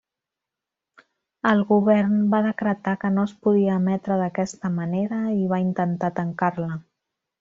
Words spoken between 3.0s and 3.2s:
que